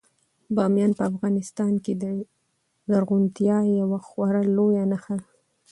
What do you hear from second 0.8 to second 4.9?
په افغانستان کې د زرغونتیا یوه خورا لویه